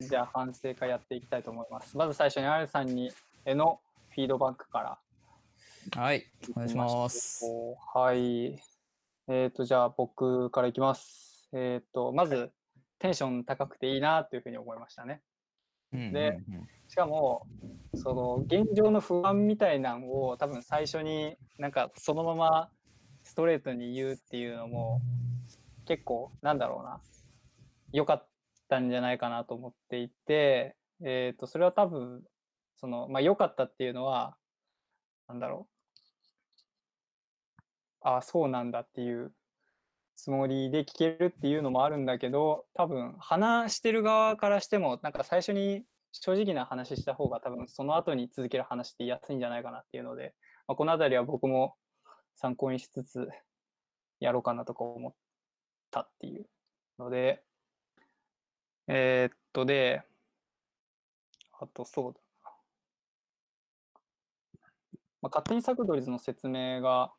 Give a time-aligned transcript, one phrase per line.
[0.00, 1.96] じゃあ反省会やっていきたいと思います。
[1.96, 3.10] まず最初に R さんに
[3.44, 4.98] へのフィードバックか
[5.92, 6.00] ら。
[6.00, 7.44] はい、お願いします。
[7.92, 8.62] はい。
[9.26, 11.48] えっ、と、じゃあ僕からいきます。
[11.52, 12.52] えっ、と、まず、
[13.00, 15.20] テンション高くていいなというふうに思いましたね。
[15.92, 16.38] うんで
[16.86, 17.48] しかも、
[17.94, 22.70] その現状の不安みたいなのを多分最初になんかそのまま
[23.24, 25.00] ストレートに言うっていうのも
[25.86, 27.00] 結構なんだろうな
[27.92, 28.28] 良かっ
[28.68, 32.22] たんじゃないかなと思っていて、えー、とそれは多分
[32.76, 34.36] そのまあ良かったっていうのは
[35.28, 35.78] なんだろう。
[38.00, 39.32] ああそうなんだっていう
[40.14, 45.82] つもりで聞けるっていうのもあるんだけど多分話してる側からしてもなんか最初に
[46.12, 50.34] 正直な話した方が多分その後に続ける話って言いやすいんじゃないかなっていうので、
[50.66, 51.74] まあ、この辺りは僕も
[52.36, 53.28] 参考にしつつ
[54.20, 55.12] やろうかなとか思っ
[55.90, 56.46] たっていう
[56.98, 57.42] ので
[58.88, 60.02] えーっとで
[61.60, 62.50] あとそうだな、
[65.22, 67.12] まあ、勝手に作ドリズの説明が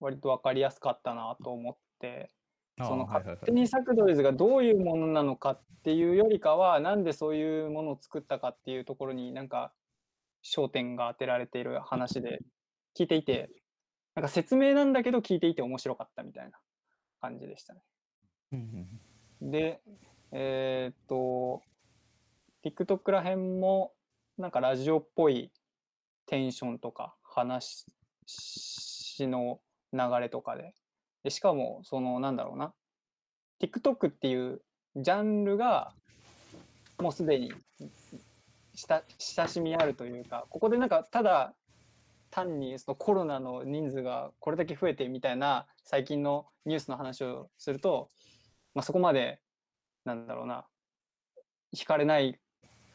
[0.00, 2.30] 割と分かりやすかったなと思って
[2.80, 9.72] あその勝手にサクドリズがどういうものなのかっていうよりかはなんでそういうものを作ったかっていうところになんか
[10.44, 12.40] 焦点が当てられている話で
[12.96, 13.50] 聞いていて
[14.14, 16.58] なんか説明なんだけど聞いていて面白かったみたいな
[17.20, 17.82] 感じでしたね。
[19.40, 19.80] で
[20.32, 21.62] えーっと
[22.64, 23.92] TikTok らへんも
[24.36, 25.50] なんかラジオっぽい
[26.26, 27.86] テンションとか話
[29.20, 29.60] の
[29.92, 30.74] 流れとかで。
[31.24, 32.72] でしかもそのなんだろうな。
[33.60, 34.60] TikTok っていう
[34.96, 35.92] ジャンルが
[36.98, 37.52] もうすでに
[38.74, 41.54] した親しみあるというかここでなんかただ
[42.30, 48.08] 単にそのコロナの人数がこれだけ増えてみたいな最近のニュースの話をすると、
[48.74, 49.40] まあ、そこまで
[50.04, 50.64] なんだろうな
[51.74, 52.38] 惹かれない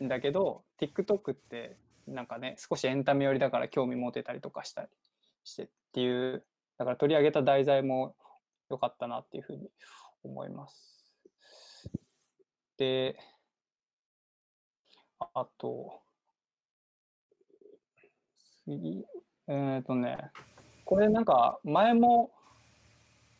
[0.04, 4.88] んだけど TikTok ってなんかね少しエンタメ寄りだから興味持てたりとかしたり
[5.44, 6.44] してっていう
[6.78, 8.16] だから取り上げた題材も
[8.69, 9.69] 良かったなっていうふうに
[10.24, 11.06] 思います。
[12.78, 13.18] で
[15.20, 16.02] ああと
[18.66, 19.06] 次
[19.47, 20.31] えっ、とね
[20.85, 22.31] これなんか前も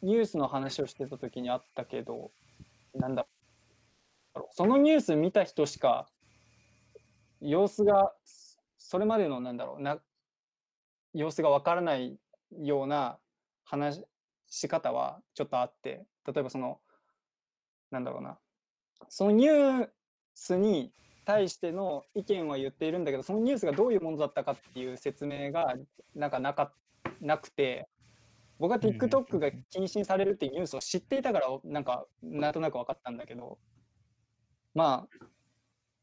[0.02, 2.32] ニュースの話をしてた時にあったけど
[2.94, 3.26] なんだ
[4.40, 4.56] ろう。
[4.56, 6.08] そのニュース見た人しか
[7.42, 8.14] 様子が
[8.78, 10.00] それまでのなんだろうな
[11.14, 12.18] 様子がわからない
[12.62, 13.20] ような
[13.64, 14.04] 話
[14.48, 16.80] し方はちょっとあって例えばその
[17.92, 18.38] なんだろうな。
[19.10, 19.90] そのニュー
[20.34, 20.92] スに
[21.26, 25.76] 対しての意見は言っているんだけどそのニュースがどういうものだったかっていう説明が
[26.16, 26.74] なんかなか
[27.22, 27.88] なくて
[28.60, 33.58] 僕は TikTok が禁止にされるっていうニュースを知っていたからなんかなんとなく分かったんだけど
[34.74, 35.26] まあ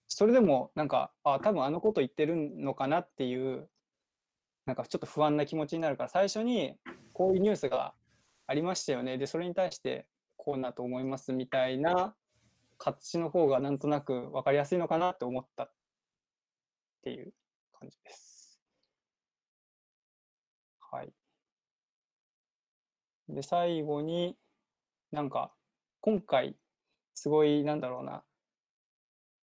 [0.09, 3.69] それでもなんかあ多分あのこと言ってるのかなっていう
[4.67, 6.75] なんかちょっと不安な気持ちになるから最初に
[7.13, 7.95] こういうニュースが
[8.47, 12.15] ありましたよねでそれに対してこうだと思いますみたいな
[12.79, 15.73] 形の方がなんとなく分かりやすいのかなって思ったっ
[17.03, 17.33] ていう
[17.79, 18.59] 感じです。
[20.91, 21.13] はい。
[23.29, 24.37] で最後に
[25.13, 25.53] なんか
[26.01, 26.57] 今回
[27.15, 28.23] すごいなんだろうな、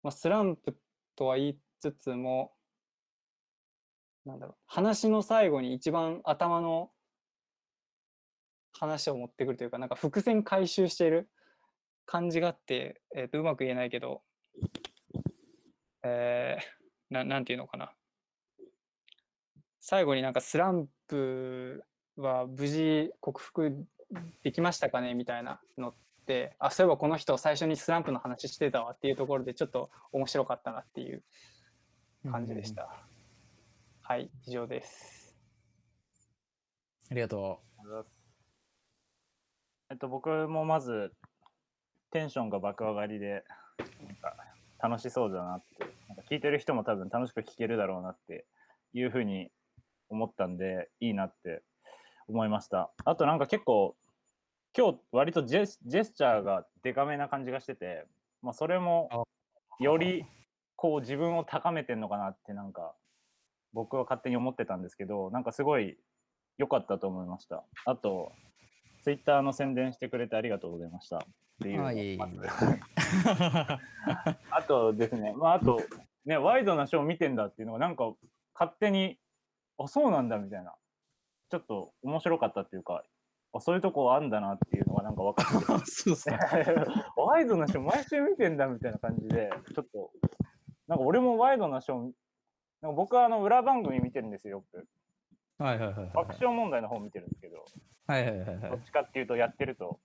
[0.06, 0.78] まあ、スランプ
[1.16, 2.52] とは言いつつも
[4.24, 6.90] なんだろう話の最後に一番頭の
[8.72, 11.28] 話を持ってくるというかなんか伏線回収している
[12.04, 14.22] 感じがあって、えーとうまく言えないけど、
[16.04, 17.90] えーななんていうのかな。
[19.80, 21.82] 最後になんかスランプ
[22.16, 23.86] は無事克服
[24.44, 25.94] できましたかねみたいなのっ
[26.58, 31.22] あそういえばこの人最初にスランプの話してたわっていうところでちょっと面白かったなっていう
[32.30, 32.74] 感じでし。
[32.74, 32.88] た。
[34.02, 35.36] はい以上です。
[37.10, 37.60] ありがと
[39.88, 41.12] えっと、僕もまず、
[42.10, 43.44] テンションが爆上がりで、
[44.04, 44.36] なんか
[44.80, 48.46] 楽しそうだなって、なんか聞いてる人も多分楽しく聞けるだろうなって
[48.94, 49.48] いうふうに
[50.08, 51.62] 思ったんで、いいなって
[52.26, 52.90] 思いました。
[53.04, 53.94] あとなんか結構、
[54.76, 58.04] 今日割とジェスジェスチャーがデカめな感じがしてて、
[58.42, 59.26] まあ、それも
[59.80, 60.26] より
[60.76, 62.92] こう自分を高めてんのかなってなんか
[63.72, 65.96] 僕は勝手に思ってたんですけどなんかすごい
[66.58, 67.64] 良かったと思いました。
[67.86, 68.32] あと
[69.02, 71.16] ツイッターの宣伝してくれてありがとうございました。
[71.18, 71.20] っ
[71.62, 72.18] ていうのをあい。
[74.50, 75.80] あとですねまああと
[76.26, 78.12] ねワイドなショー見てんだっていうのがなんか
[78.52, 79.18] 勝手に
[79.78, 80.74] あそうなんだみたいな。
[81.48, 83.04] ちょっと面白かったっていうか
[83.52, 86.38] あそういうとこあんだなっていうのがなんか分かって そうっすか。
[87.16, 90.10] ワイドなショー毎週見てんだみたいな感じで、ちょっと、
[90.86, 91.98] なんか俺もワイドなショー、
[92.82, 94.86] なんか僕はあの裏番組見てるんですよ、よく。
[95.58, 96.10] はいはいはいはい。
[96.12, 97.64] 爆笑問題の方見てるんですけど、
[98.06, 98.80] はいはいはいはいどっ。
[98.82, 99.98] ちかっていうとやってると、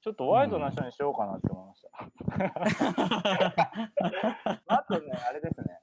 [0.00, 1.90] ちょっとワイドなショーにしようかなって思いました。
[4.66, 5.80] あとね、あれですね。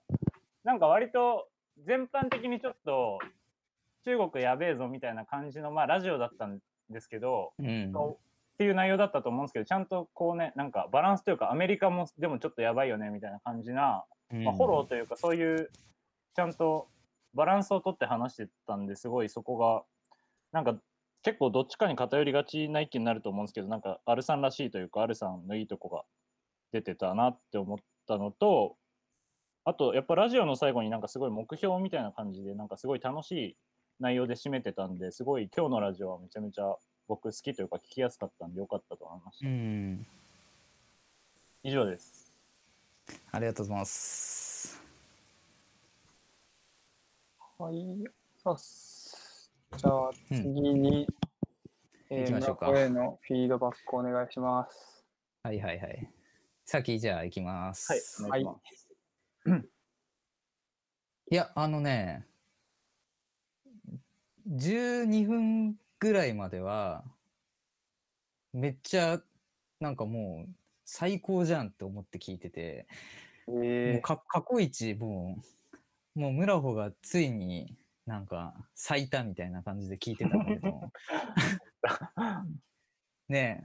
[0.64, 1.48] なんか割と
[1.86, 3.20] 全般的にちょっと
[4.04, 6.60] 中国やべえぞみたいな感じの、まあラジオだったん
[6.90, 7.92] ですけど、うん。
[7.92, 15.70] っていう内容だったと思うんですけど、ちゃんとこうね、なんかバランスというか、アメリカもでもちょっとやばいよねみたいな感じな、まあ、フォローというか、そういう
[16.36, 16.88] ちゃんと
[17.34, 19.84] バランスをとって話してたんですごいそこが、
[20.54, 20.80] なんか
[21.22, 26.04] 結構どっちかに偏りがちな意見になると思うんですけど、なんかアルさんらしいというか、アルさんのいいとこが
[26.72, 27.78] 出てたなって思っ
[28.08, 28.78] たのと、
[29.66, 33.58] あとやっぱラジオの最後になんかすごい目標みたいな感じで、なんかすごい楽しい
[34.00, 36.76] 内容で締めてたんで、すごい今日のラジオはめちゃめちゃ
[37.08, 39.48] 僕好きというか聞きやすかったんでよかったと思いました。
[39.48, 40.08] うん。
[41.64, 42.34] 以上です。
[43.32, 44.82] ありがとうございます。
[47.58, 47.76] はい。
[48.44, 51.08] そうっすじゃあうん次に、
[52.10, 55.06] えー、行きましょうか村子へのフィードバックお願いします。
[55.44, 56.10] はいはいはい。
[56.66, 58.22] 先じゃあ行きます。
[58.22, 59.66] はい、お願い。
[61.32, 62.28] いや、あのね、
[64.48, 67.04] 12分ぐらいまでは、
[68.54, 69.22] めっちゃ、
[69.80, 70.52] なんかもう、
[70.86, 72.88] 最高じゃんって思って聞いてて、
[73.48, 75.38] もえうか過去一、も
[76.16, 77.76] う、もう村穂がついに
[78.06, 80.92] なんか咲いたみたいな感じで聞いてたんだけど、
[83.28, 83.64] ね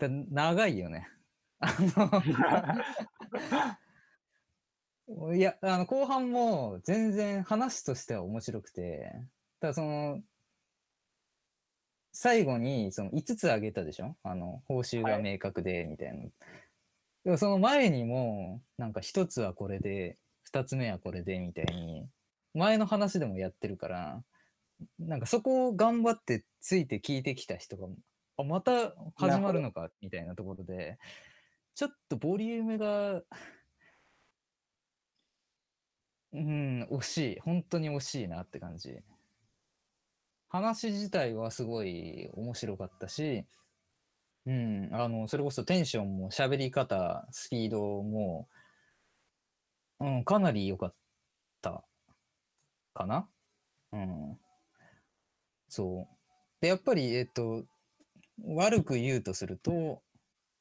[0.00, 1.08] え、だ長いよね。
[1.60, 2.22] あの
[5.36, 10.20] いや、あの、後半も全然話としては面白くて、ただその、
[12.12, 14.16] 最後にその5つあげたでしょ？
[14.22, 16.24] あの、報酬が明確で、みたいな。
[17.24, 20.18] でもその前にも、なんか1つはこれで、
[20.52, 22.08] 2つ目はこれで、みたいに、
[22.54, 24.24] 前の話でもやってるから、
[24.98, 27.88] なんかそこを頑張ってついて聞いてきた人が、
[28.38, 30.98] あ、また始まるのか、みたいなところで、
[31.74, 33.22] ちょっとボリュームが、
[36.32, 37.40] うん、惜しい。
[37.40, 39.02] 本当に惜しいなって感じ。
[40.56, 43.44] 話自体はすごい面白かったし、
[44.46, 48.48] うん、あの、それこそテンションも喋り方、スピードも、
[50.00, 50.94] うん、かなり良かっ
[51.60, 51.84] た
[52.94, 53.28] かな
[53.92, 54.38] うん。
[55.68, 56.16] そう。
[56.60, 57.64] で、やっぱり、えっと、
[58.44, 60.00] 悪く言うとすると、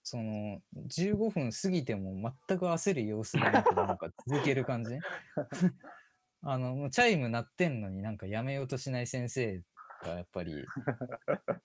[0.03, 4.91] その、15分過ぎても全く焦る様子がなく、なんか続ける感じ
[6.41, 9.61] あの、チャイム鳴ってんのになんかやめようとしない先生
[10.05, 10.65] がやっぱり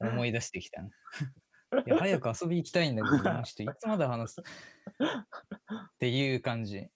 [0.00, 0.82] 思い出してきた。
[0.82, 0.88] い
[1.86, 4.40] や、早く遊び行きたいんだけど、 ちょっといつまで話す？
[4.40, 4.44] っ
[5.98, 6.88] ていう感じ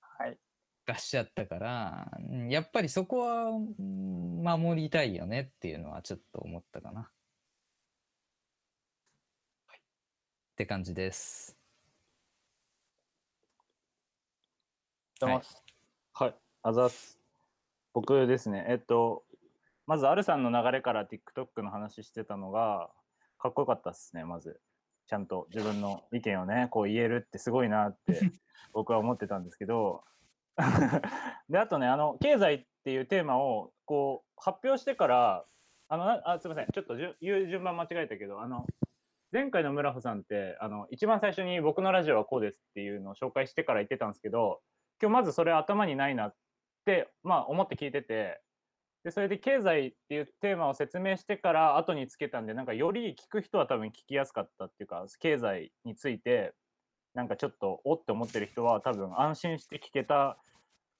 [0.00, 0.38] はい。
[0.86, 7.02] がしちゃったから、うんやっぱりそこはうん守りたいよねっていうのはちょっと思ったかな。
[7.02, 7.10] っ
[10.56, 11.56] て感じです。
[15.20, 15.42] はい。
[16.14, 17.18] はい、あざっす。
[17.92, 19.24] 僕ですね、えっと、
[19.90, 22.90] まず、アルさんの流れから TikTok の話してたのが、
[23.40, 24.60] かっこよかったっすね、まず。
[25.08, 28.20] ちゃんと自分の意見をね、こう言えるってすごいなって
[28.72, 30.04] 僕は思ってたんですけど、
[31.48, 35.44] で、あとね、あの、経済っていうテーマをこう発表してから、
[35.88, 38.66] あの、なあすみません、ちょっとじゅ言う順番間違えたけど、あの、
[39.32, 44.62] 前回の村穂さんって、あの、一番最初に僕のラジオはこうですっていうのを紹介してから言ってたんですけど、
[45.02, 46.34] 今日まずそれ頭にないなっ
[46.84, 48.40] て、まあ思って聞いてて、
[49.04, 56.54] で、それで経済っていうテーマを説明してから後につけたんで、なんかより聞く人は多分聞きやすかったっていうか、経済について、
[57.14, 60.36] なんかちょっとおって思ってる人は多分安心して聞けたっ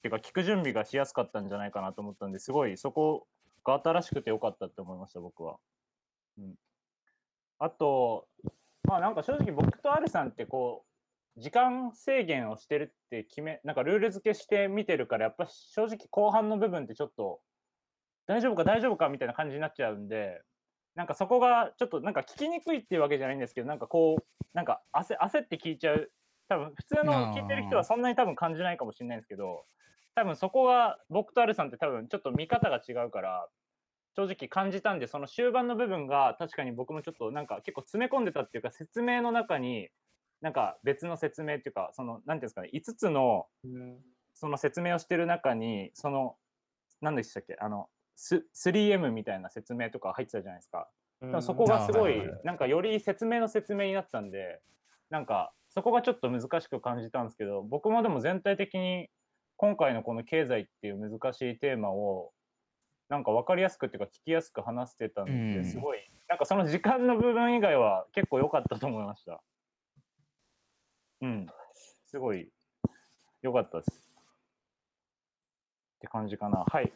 [0.03, 3.27] ていうか聞く準備がしやすかったんじゃないかなと思ったんですごいそこ
[3.65, 5.57] が新しくてよかったって思いました僕は。
[6.39, 6.55] うん、
[7.59, 8.27] あと
[8.85, 10.85] まあなんか正直僕とアルさんってこ
[11.37, 17.41] う時間制限をしてるって決めなんかルール付けして見てるからやっぱ正直後半の部分ってちょっと
[18.31, 20.41] 大丈夫か大丈夫かみたいな感じになっちゃうんで
[20.95, 26.13] なんかそこがちょっとなんか聞きにくいっていうわけじゃないんですけどなんかこうなんか焦焦って聞いちゃう。
[26.49, 29.65] 多分普通の聞いてる人はそんなに多分感じないかもしれないんですけど
[30.17, 33.49] 多分そこが僕とアルさんって多分ちょっと見方が違うから
[34.17, 39.91] 正直感じたんでその終盤の部分が確かに僕もちょっとなんか結構詰め込んでたっていうか説明の中に
[40.41, 43.99] なんか別の説明っていうかその何ていうんですかね5つのうん。
[44.41, 46.35] その説明をしてる中にその
[47.03, 50.89] 何でしたっけあのス 3M みたいな説明とか入ってたじゃないですか。
[51.21, 54.61] でもそこがすごいなんかより説明の説明になってたんで
[55.11, 59.09] なんかそこがちょっと難しく感じたんですけど僕もでも全体的に
[59.57, 62.33] 今回のこの経済っていう難しいテーマを
[63.11, 65.55] なんか分かりやすくっていうか聞きやすく話してたんうん。
[65.55, 65.99] ですごい
[66.29, 69.43] なんかその時間の部分以外は結構良かったと思いました。
[71.21, 71.47] うん。
[72.07, 72.51] すごい
[73.43, 73.91] 良かったです。
[73.91, 73.93] っ
[76.01, 76.65] て感じかな。
[76.67, 76.91] はい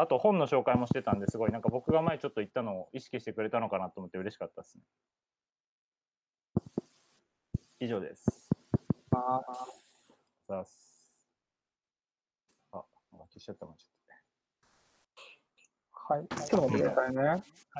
[0.00, 4.82] あと本の紹介もしてたんですごいなんか僕が前ちょっと言ったのを意識してくれたのかなと思って嬉しかったですね。
[7.80, 8.48] 以上です。
[9.10, 9.40] あ
[10.46, 11.12] さす
[12.72, 12.76] あ、
[13.12, 13.98] なんか消しちゃったもんちょっ
[16.10, 16.26] はい。
[16.28, 17.14] ちょっと待ってくださいね。
[17.14, 17.20] と。
[17.20, 17.34] は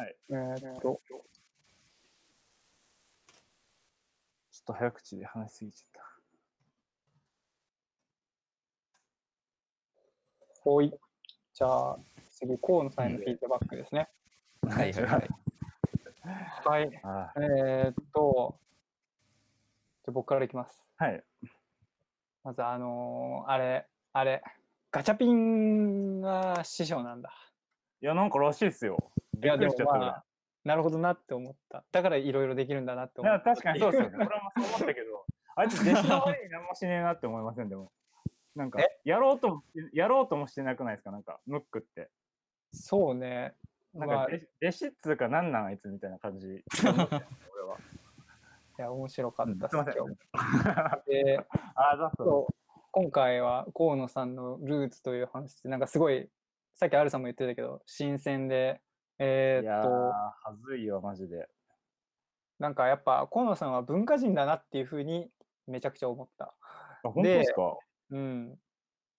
[0.04, 0.16] い。
[0.28, 1.20] えーっと、ちょっ
[4.66, 6.02] と早口で話しすぎちゃっ
[10.60, 10.92] ほい。
[11.58, 11.98] じゃあ、
[12.30, 14.08] 次、河野さんへのフィードバックですね。
[14.62, 14.76] た。
[14.76, 15.28] はいはいはい。
[16.64, 17.00] はい。
[17.02, 18.60] あえーっと、
[20.04, 20.86] じゃあ僕からいきます。
[20.98, 21.24] はい。
[22.44, 24.40] まず、あのーあれ、あれ、
[24.92, 27.32] ガチャピンが師匠なんだ。
[28.02, 28.96] いや、なんからしいですよ。
[29.42, 30.24] いや、でもまあ、
[30.62, 31.82] なるほどなって思った。
[31.90, 33.50] だからいろいろできるんだなって思った。
[33.50, 34.16] いや、確かにそうですよね。
[34.16, 37.90] 俺もそう思ったけど、あいつ弟子の割に何もしねえなって思いません、でも。
[38.54, 39.62] なんかえ、やろうとも、
[39.92, 42.10] やろうともしてなくないですか、なんか、ムックって。
[42.72, 43.54] そうね。
[43.94, 46.64] なんまあ、いか弟子、っつうか、なんなんあいつみたいな感じ。
[46.84, 47.78] 俺は。
[48.78, 50.16] や、面白かったっす、うんす今日。
[51.06, 52.54] で、あ、だそう。
[52.90, 56.30] 今回は河野さんのルーツという話で、なんかすごい、
[56.74, 58.80] さっきアルさんも言ってたけど、新鮮で、
[59.18, 61.48] えいやー、ーっと、はずいよ、マジで。
[62.58, 65.30] なんかやっぱ河野さんは文化人だなっていうふうに
[65.66, 66.54] めちゃくちゃ思った。
[67.04, 67.76] あ、本当ですか？
[68.10, 68.58] うん、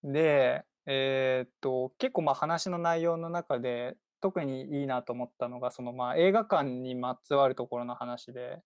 [0.03, 8.61] で、えーっと結構まあ話の内容の中で特にいいなと思ったのがそのまあ映画館にまつわるところの話で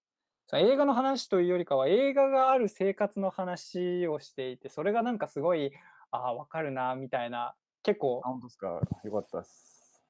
[0.47, 5.71] その映画の話というよりかは映画がある生活の話をしていてそれがなんかすごい
[6.11, 8.67] ああ分かるなみたいな結構あ、本当ですか。
[9.03, 10.01] よかったっす。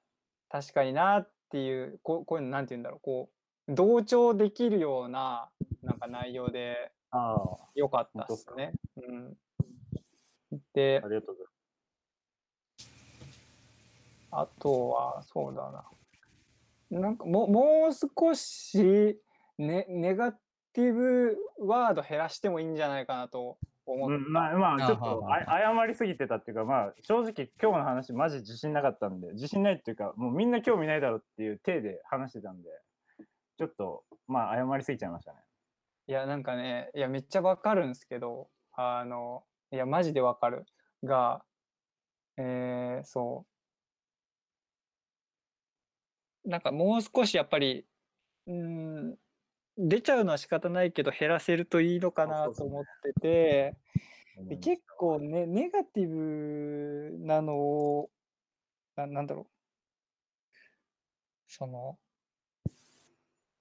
[0.49, 3.29] 確かになっていうこうこういうのなんて言うんだろうこ
[3.67, 5.49] う同調できるような
[5.81, 8.73] なんか内容でああ、良かったっすかですね。
[9.07, 9.33] うん、
[10.73, 11.53] でありがとうござい
[14.35, 16.99] あとは、そうだな。
[16.99, 19.19] なんかもう、もう少し
[19.57, 24.19] ネ、ネガティブワード減らしてもいいんじゃないかなと思ます。
[24.19, 24.25] って。
[24.25, 32.69] うん、まあ、まあ、あちょっとはあはあ謝りすぎてたっていうか、まあ、正直、今日の話、マジ自信なかったんで、自信ないっていうか、もうみんな興味ないだろうっていう体で話してたんで、
[33.57, 35.39] ちょっと、まあ、謝りすぎちゃいましたね。
[36.07, 40.65] いや、なんかね、いや、めっちゃわかるんですけど、あの、いや、マジでわかる。
[41.03, 41.43] が、
[42.37, 43.45] えー、そ
[46.45, 46.49] う。
[46.49, 47.85] なんかもう少しやっぱり、
[48.45, 49.15] うん、
[49.77, 53.75] 出ちゃうのは仕方ないけど、減らせるといいのかなと思ってて、
[54.37, 58.09] うんで結構ね、ネガティブなのを、
[58.95, 59.45] ななんだろう。
[61.47, 61.99] その、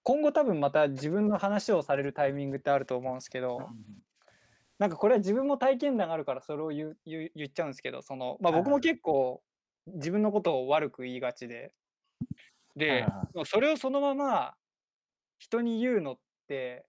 [0.02, 3.68] 今後多分また自分の話をされるタイミングってあると思うんですけど、
[4.82, 9.40] なんかこれは自分も体験談があるからそれを言う言う言っちゃうんですけど、その、まあ僕も結構
[9.86, 11.72] 自分のことを悪く言いがちで、
[12.74, 13.06] で
[13.44, 14.54] それをそのまま
[15.38, 16.84] 人に言うのって、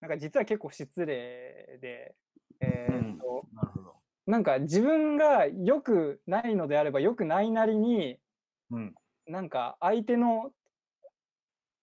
[0.00, 2.14] なんか実は結構失礼で、
[2.62, 3.94] えーっと、なるほど。
[4.26, 8.16] なんか自分が良くないのであれば良くないなりに
[8.70, 8.94] うん。
[9.26, 10.50] なんか相手の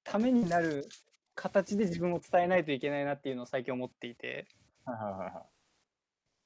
[0.04, 0.90] ためになる
[1.36, 4.48] 形で自分を伝えないといけないなっていうのを最近思っていて
[4.86, 5.46] はいはいはいは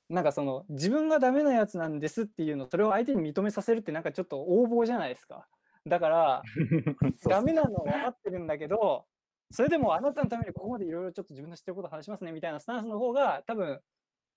[0.09, 0.13] い。
[0.13, 5.47] なんかその自分がダメなやつなんですっていうのそれを相手に認めさせるってなんかちょっと横暴じゃないですか
[5.85, 6.43] だから
[7.29, 9.05] ダメなのは分かってるんだけど
[9.51, 13.79] それでもあなたのためにここまでいろいろちょっと自分の知ってることを話しますねみたいなスタンスの方が多分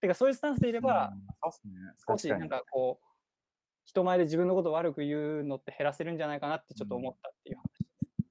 [0.02, 1.14] てかそういうスタンスでいれば。
[2.06, 3.06] 少しなん確かこう
[3.84, 8.26] 人前で自分のことを悪く言うのって減らせるんじゃないかなってちょっと思ったっていう話っ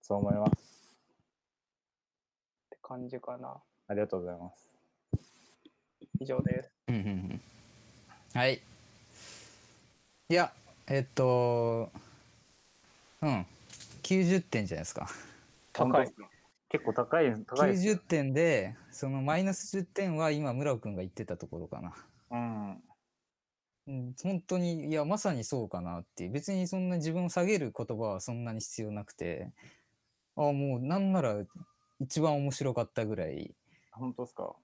[0.00, 0.96] そう思います。
[2.70, 3.62] て感じかな。
[3.86, 4.70] ありがとうございます。
[6.20, 6.72] 以上です。
[6.88, 7.40] うんうんうん
[8.34, 8.60] はい。
[10.28, 10.52] いや、
[10.88, 11.90] えっと、
[13.22, 13.46] うん、
[14.02, 15.08] 90点じゃないですか。
[15.72, 16.12] 高い。
[16.68, 21.94] 結構高い、高いですよ90点で、そのマイナス10点は今、村尾くんが言ってたところかな。
[22.30, 22.82] うん。
[23.86, 26.30] うん、本当に、いや、まさにそうかなっていう。
[26.32, 29.52] 別にそんな自分を下げる言葉はそんなに必要なくて、
[30.36, 31.36] あもうなんなら
[32.00, 33.54] 一番面白かったぐらい、
[33.94, 34.54] 本当ですか？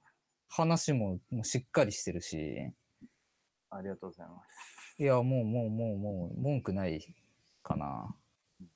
[0.48, 2.72] 話ももうしっかりしてるし、
[3.70, 5.02] ありがとうございます。
[5.02, 7.14] いや、もうもうもうもう文句ない
[7.62, 8.14] かな。
[8.62, 8.66] っ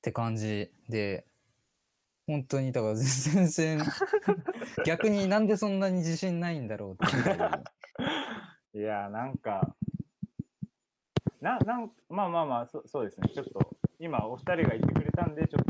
[0.00, 1.26] て感じで、
[2.26, 3.80] 本当に、だから全然、
[4.86, 7.10] 逆になんでそんなに自信ないんだろうっ
[8.70, 9.74] ていいや、なんか、
[11.40, 13.28] な、なん、まあまあまあ、そそうですね。
[13.34, 15.67] ちょっと、今お二人が言ってくれたんで、ちょっと、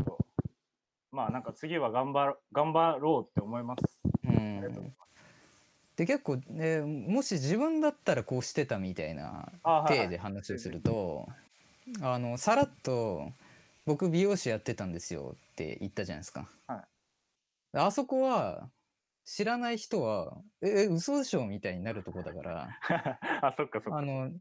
[1.19, 3.99] まあなんか次は頑張ろ頑張ろうって思います。
[4.23, 4.93] うん。
[5.97, 9.51] で、結構、ね、もし自分だったらこうしてたみたいな
[9.85, 11.27] 体で話をすると、
[11.99, 13.33] あの、さらっと、
[13.85, 16.47] 僕美容師やってたんですよって言ったじゃないですか。
[16.67, 16.83] はい
[17.73, 18.69] あそこは、
[19.25, 22.69] 知らない人は、え、え嘘でしょみたいになるとこだから、
[23.43, 23.99] あ、そっかそっか。
[23.99, 24.31] あの、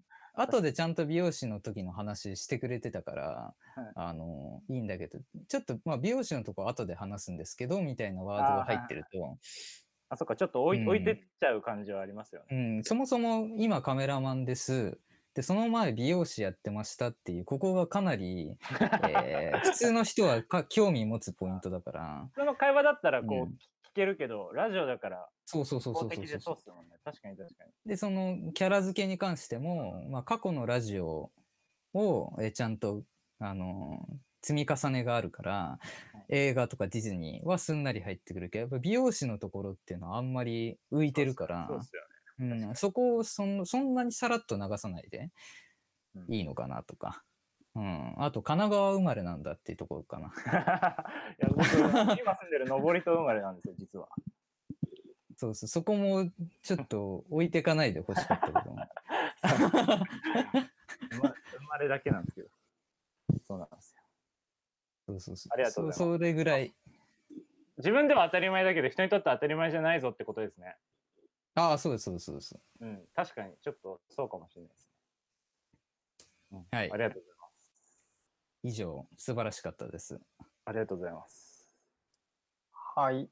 [0.41, 3.93] 後でちゃんと美容師の時の話してくれてたから、はい。
[3.95, 5.19] あの、いいんだけど、
[5.49, 9.39] ちょっと、まあ、美容師のとこ後で話すんですけど、みたいなワードが入ってると、
[10.11, 10.89] あ、そっか、ちょっと置い,、うん。
[10.89, 12.57] 置いてっちゃう感じはありますよね。
[12.57, 14.99] うん、そもそも今カメラマンです。
[15.35, 18.57] で、その前美容師やってましたっていう、ここがかなり、
[19.09, 23.45] えー普通の人はか興味持つポイントだから、 普通の会話だったらこう、うん。
[23.47, 23.57] 聞
[23.99, 26.97] けるけど、ラジオだからそうそうそうそうそう公的でそうそうっすもんね。
[27.05, 27.71] 確かに確かに。
[27.85, 31.31] で、そのキャラ付けに関しても、まあ、過去のラジオ
[31.95, 33.03] をえちゃんと、
[33.41, 35.79] あのー積み重ねがあるから、
[36.29, 41.69] 映画とかディズニーはすんなり入ってくるけど、やっぱ美容師のところっていうのはあんまり浮いてるから、
[42.75, 45.31] そこをそんそんなにさらっと流さないで
[46.15, 47.25] うんいいのかなとか。
[47.79, 50.33] うん、あと神奈川生まれなんだっていうところかな。
[50.35, 50.41] い
[51.39, 51.65] や僕、
[52.21, 54.09] 今住んでる登戸生まれなんですよ、実は。
[55.37, 56.29] そうそう、そこも
[56.63, 58.61] ちょっと置いてかないでほしかったけど。
[59.41, 62.49] 生ま生まれだけなんですけど。
[63.47, 64.03] そうなんですよ。
[65.07, 65.55] そうそうそう。
[65.55, 66.75] ありがとうございますそそれぐらい。
[67.77, 70.77] 自分では当たり前だけど、人にとっては当たり前じゃないぞってことですね。
[71.55, 72.59] ああ、そうです、そうです、そうです。
[72.81, 74.89] うん、確かに、ちょっとそうかもしれないですね。
[76.51, 77.38] うんはいありがとうございます。
[78.63, 80.21] 以上、素晴らしかったです。
[80.65, 81.69] ありがとうございます。
[82.97, 83.29] はい。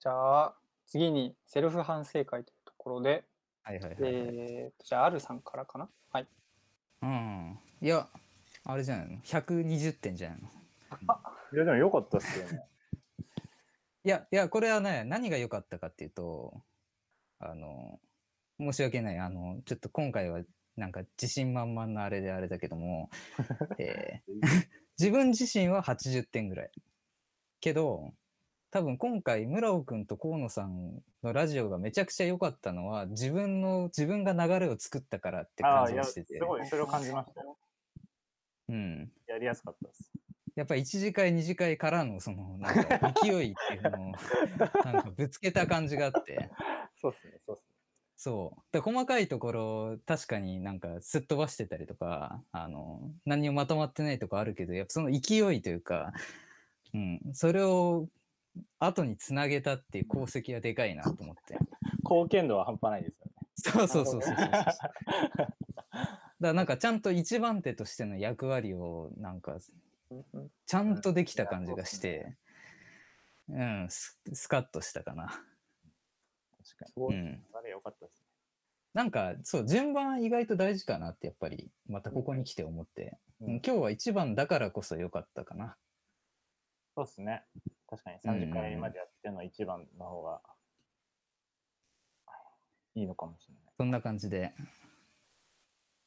[0.00, 0.54] じゃあ、
[0.86, 3.24] 次にセルフ反省会というところで、
[3.62, 4.12] はいはいはい、はい。
[4.14, 5.88] えー、じゃあ、あるさんからかな？
[6.10, 6.26] はい。
[7.02, 7.58] うん。
[7.82, 8.08] いや、
[8.64, 10.48] あれじゃないの ?120 点じゃないの？
[11.52, 12.64] いや、でも良かったっすよね。
[14.04, 16.62] いや、いや、これはね、何が良かったかっていうと、
[17.38, 18.00] あの、
[18.58, 19.18] 申し訳ない。
[19.18, 20.42] あの、ちょっと今回は、
[20.76, 23.10] なんか自信満々なあれであれだけども、
[23.78, 26.70] えー自分自身は80点ぐらい。
[27.60, 28.12] けど、
[28.70, 36.36] 多分今回、村尾くんと河野さんのラジオがめちゃくちゃ良かったのは、自分の、自分が流れを作ったからって感じがしてて。
[36.36, 37.56] すごい、それを感じましたよ。
[38.68, 39.10] うん。
[39.26, 40.12] やりやすかったです。
[40.54, 44.12] やっぱ一次会二次会からのそのなんか勢いっていうのを
[44.84, 46.50] なんかぶつけた感じがあって
[47.00, 47.69] そうっすね、そうっすね。
[48.22, 56.12] そうで細かいところ確かになんかすっ飛ばしてたりとかあの何にもまとまってないとこあるけどやっぱその勢いというか、
[56.92, 58.08] うん、それを
[58.78, 61.56] 後につなげたっていう功績はでかいなと思って
[62.04, 63.32] 貢献度は半端ないですよね。
[63.56, 65.52] そうそうそうそうそう だか
[66.40, 69.56] らなんかちゃんと一番手としての役割をなんか
[70.66, 72.36] ちゃんとできた感じがして、
[73.48, 75.42] うん、ススカッとしたかな。
[76.60, 77.06] 確かに。
[77.06, 77.44] うん。
[77.54, 78.26] あれ良かったですね。
[78.92, 83.02] なんか、そう、順番意外と大事かなって、やっぱり、またここに来て思って、
[83.40, 85.74] うんうん今日は一番だからこそ良かったかな。
[86.94, 87.42] そうっすね。
[87.88, 90.42] 確かにうんうん3次会までやっての一番の方が
[92.94, 93.62] いいのかもしれない。
[93.78, 94.52] そんな感じで、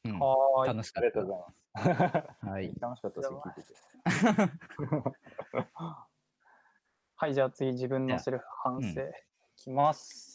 [0.04, 0.68] うん、はーい。
[0.68, 2.40] 楽しかっありがとうございます。
[2.40, 2.50] た。
[2.50, 2.74] はい。
[2.80, 3.74] 楽しかったですよ、聞いてて。
[7.16, 9.12] はい、じゃあ次、自分のセルフ反省い
[9.56, 10.33] きます。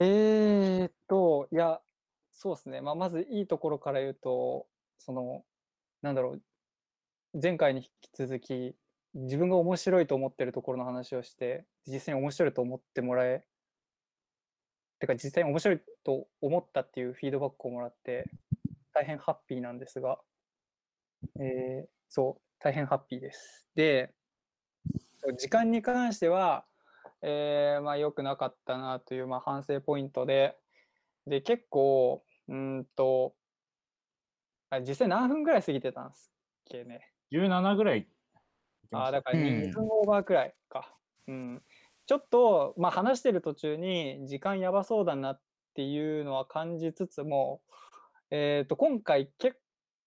[0.00, 1.82] えーっと、いや、
[2.32, 2.80] そうですね。
[2.80, 5.44] まあ、まずいいところから言うと、その、
[6.02, 6.42] なんだろう、
[7.42, 8.76] 前回に引き続き、
[9.14, 13.46] 自分が面白いと思ってるところの話をして、実際に面白いと思ってもらえ、
[14.98, 18.30] てか実際に面白いと思ったっていうフィードバックをもらって、
[18.92, 20.20] 大変ハッピーなんですが、
[21.40, 23.68] えーそう、大変ハッピーです。
[23.74, 24.14] で、
[25.38, 26.66] 時間に関しては、
[27.22, 30.56] えーまあ良くなかったなという、まあ、反省ポイントで、
[31.26, 33.34] で、結構、うーんと、
[34.70, 36.30] あ実際何分ぐらい過ぎてたんです
[36.68, 37.10] っけね。
[37.32, 38.06] 17ぐらい
[38.92, 40.94] あだからうん2分オーバーくらいか。
[41.28, 41.62] うん。
[42.06, 45.40] ちょっと、まあ話してる途中に時間やばそうだなっ
[45.74, 47.60] ていうのは感じつつも、
[48.30, 49.58] えっ、と、今回結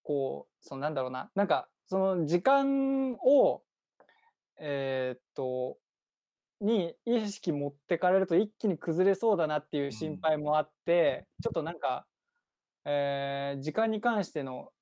[0.02, 3.62] 構、そのなんだろうな、なんか、その時間を、
[4.58, 5.78] えっ、と、
[6.64, 12.06] に意識持ってかれると一気に崩れそうだなっていう心配もあって、ちょっとなんか、
[12.84, 14.72] えー時間に関しての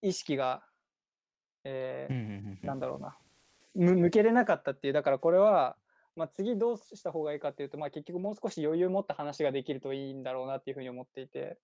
[0.00, 0.62] 意識が
[1.64, 2.66] えーうんうんうんうん。
[2.66, 3.16] なんだろうな。
[3.74, 4.92] む向けれなかったっていう。
[4.92, 5.76] だからこれは、
[6.16, 11.58] まあ、次どうした方がいいかっていうと、まあ、結局もう少し余裕を持った話ができるといいんだろうなっていうふうに思っていて、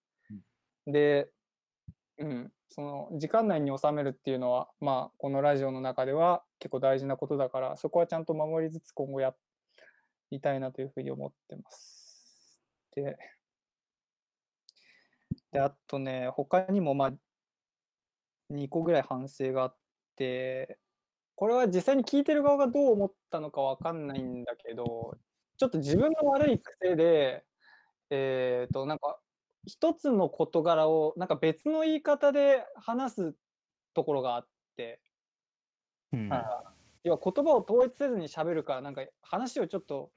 [0.86, 1.28] で、
[2.18, 9.34] うん、その時間内に収めるっていうのは、まあ、このラジオの中では結構大事なことだからそこはちゃんと守りつつ今後や
[10.30, 12.60] りたいなというふうに思ってます。
[12.94, 13.16] で
[15.52, 17.12] であとね他にもまあ
[18.50, 19.76] 2個ぐらい反省があっ
[20.16, 20.78] て
[21.36, 25.16] これは実際に聞いてる側がどう思ったのかわかんないんだけど
[25.58, 27.44] ちょっと自分の悪い癖で
[28.10, 29.20] えっ、となんか
[29.66, 33.34] 一つの事柄をなんか別の言い方で話す
[33.94, 35.00] ところがあって
[36.12, 36.30] うん
[37.04, 40.10] 要は言葉を統一せずに喋るからなんか話をちょっと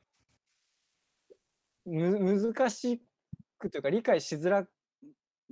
[1.86, 2.20] む
[2.54, 3.02] 難し
[3.60, 4.68] くというか理解しづら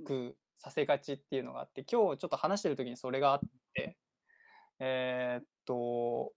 [0.04, 3.40] くさせがちっていうのがあって今日ちょっと話してる時にそれがあっ
[3.74, 3.96] て
[4.78, 6.32] えーっと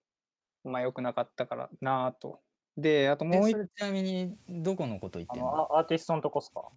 [0.63, 2.41] まあ良くなかったからなぁと。
[2.77, 5.51] であともう一ちなみにどこのこと言っあてんの？
[5.51, 6.69] のアアーティストのとこっすか？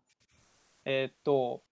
[0.87, 1.63] えーっと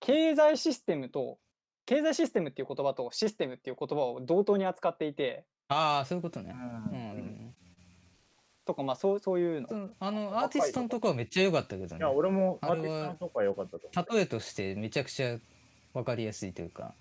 [0.00, 1.38] 経済システムと
[1.86, 6.54] 経済システムっていう言葉とシステムっていう言葉を同等に扱っていてああそういうことね。
[6.54, 7.00] ううん
[7.50, 7.54] ん
[8.64, 12.10] とかまあそうそういうのあのアーティストのとこはめっちゃ良かったけどねいや、。
[12.10, 14.14] 俺もアーティストのとこは良かったと。
[14.14, 15.38] 例えとしてめちゃくちゃ
[15.94, 16.94] 分かりやすいというか、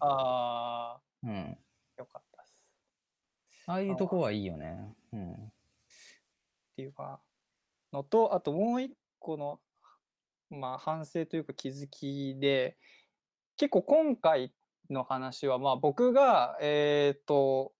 [0.00, 1.48] あうん、ー
[1.96, 3.64] よかったです。
[3.66, 4.94] ああいうとこはいいよね。
[5.14, 5.36] うん、っ
[6.76, 7.20] ていうか
[7.90, 9.60] のとあともう一個の
[10.54, 12.76] まあ反省というか気づきで
[13.56, 14.52] 結構今回
[14.90, 17.72] の話はまあ僕がえっ、と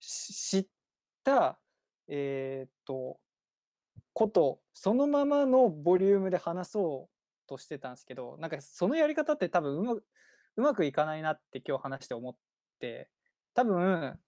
[0.00, 0.66] 知っ
[1.24, 1.58] た
[2.08, 3.18] えっ、と
[4.12, 10.02] ことそのままのボリュームで話そうとしてたんですけどなんかそのやり方って多分うまう
[10.56, 12.34] まくいかないなって今日話して思っ
[12.80, 13.08] て
[13.54, 14.18] 多分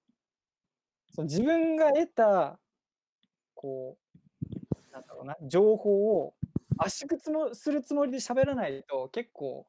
[1.14, 2.58] その自分が得た
[3.54, 6.34] こうなんだろうな情報を
[6.84, 9.66] 圧縮つもするつもりで喋らないと結構、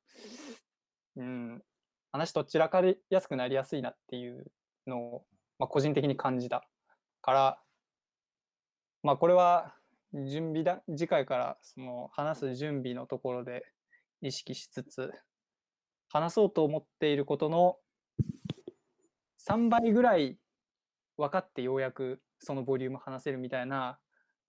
[1.15, 1.61] うん、
[2.11, 4.45] 話とっちらかりやすくなりやすいなっていう
[4.87, 5.25] のを、
[5.59, 6.67] まあ、個人的に感じた
[7.21, 7.59] から
[9.01, 9.73] まあこれは
[10.13, 13.65] 準備だ次回からその話す準備のところで
[14.21, 15.11] 意識しつつ
[16.09, 17.77] 話そうと思っていることの
[19.49, 20.37] 3倍ぐらい
[21.17, 23.97] 分かってようやくそのボリューム話せるみたいな、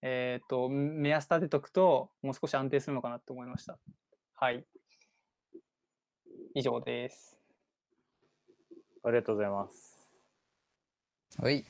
[0.06, 3.78] えー、と目安立てとくともう少し安定するのかなと思いました。
[4.34, 4.62] はい。
[6.54, 7.40] 以上です。
[9.02, 10.12] ありがとうございます。
[11.38, 11.64] はい。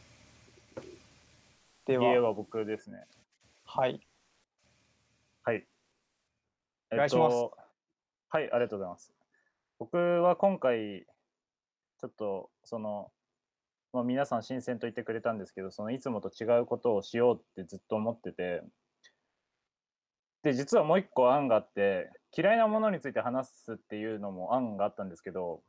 [1.87, 3.07] では、家は僕ですね。
[3.65, 4.01] はい。
[5.45, 5.65] はい。
[6.91, 7.37] お願いします
[8.31, 9.13] はい、ありがとうございます。
[9.79, 11.07] 僕は今回、
[12.01, 13.13] ちょっと、その、
[13.95, 18.63] まあ、皆さん新鮮と言ってくれたんですけど、そのいつもと違うことをしようってずっと思ってて、
[20.43, 25.63] で、実はもう一個案があって、嫌いなものについて話すっていうのも案があったんですけど、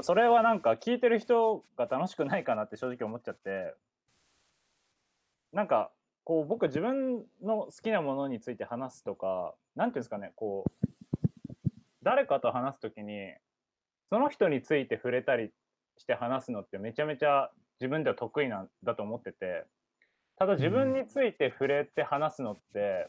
[0.00, 3.74] それはなんか聞いてる人が楽しくないかなって正直思っちゃって。
[5.52, 5.90] なんか
[6.24, 10.86] こう僕自分の好きなものについて話すとかなんていうんですかねこう
[12.02, 13.32] 誰かと話す時に
[14.10, 15.50] その人について触れたり
[15.98, 19.64] して話すのってめちゃめちゃ自分では得意なんだと思ってて
[20.38, 23.08] ただ自分について触れて話すのって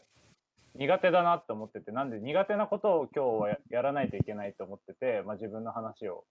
[0.74, 6.24] 苦手だなって思っててなんで苦手なことを今日はややらないといけないと思ってて、まあ、自分の話を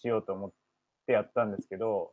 [0.00, 0.50] しようと思っ
[1.06, 2.12] てやったんですけど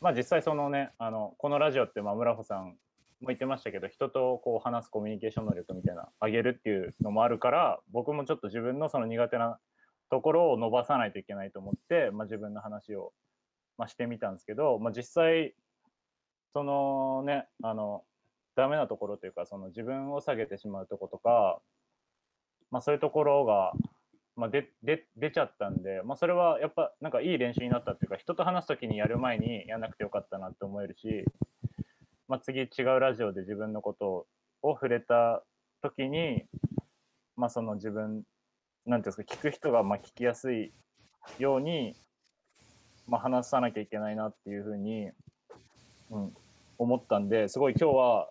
[0.00, 2.76] まあ実際そのねあのこのラジオってまあ村穂さん
[3.20, 9.58] も言ってましたけど人とこう話すコミュニケーション能力みたいな上げるっていうのもあるから僕もちょっと自分のその苦手な
[10.12, 13.14] ところを伸ばさないといけないと思って、まあ、自分の話を、
[13.78, 15.54] まあ、してみたんですけど、まあ、実際
[16.52, 18.04] そのねあの
[18.54, 21.60] ダメなところというかその自分を下げてしまうとことか、
[22.70, 23.72] まあ、そういうところが、
[24.36, 31.24] まあ、で出ちゃったんで、まあ、それはやっぱなんかいい練習になったっていうか人と話す時にやる前にやんなくてよかったなって思えるし、
[32.28, 34.26] まあ、次違うラジオで自分のこと
[34.60, 35.42] を触れた
[35.80, 36.44] 時に、
[37.34, 38.24] まあ、その自分
[38.86, 40.72] なんていうんですか聞く人がまあ聞きやすい
[41.38, 41.94] ように、
[43.06, 45.10] まあ、話さなきゃいけないなっていうふうに、
[46.10, 46.32] うん、
[46.78, 48.28] 思ったんですごい今日は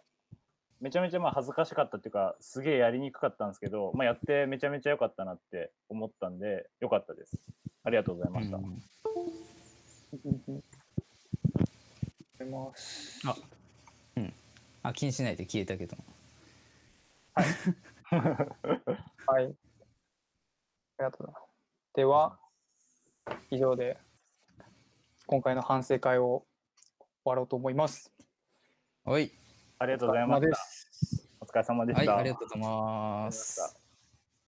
[0.82, 7.38] めちゃめちゃまあ恥ずかしかったっていうかすげえやりにくかったんですけど、まあ、やってめちゃめちゃ良かったなって思ったんで良かったです。
[7.84, 8.82] ありがとうございました、うん
[12.40, 13.22] あります。
[13.26, 13.36] あ
[14.84, 15.96] あ気にしないで消えたけど。
[17.34, 17.44] は
[19.42, 19.46] い。
[19.46, 19.46] あ
[21.02, 21.52] りがとうございます。
[21.96, 22.38] では、
[23.50, 23.98] 以上で
[25.26, 26.46] 今回の反省会を
[27.00, 28.12] 終わろうと思います。
[29.04, 29.32] はい。
[29.80, 30.56] ありがとうございましお疲れ様でた。
[30.56, 32.18] すお疲れ様ではい、した。
[32.18, 33.81] ありがとうございます。